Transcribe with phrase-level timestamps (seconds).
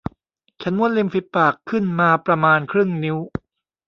[0.61, 3.17] ฉันม้วนริมฝีปากขึ้นมาประมาณครึ่งนิ้ว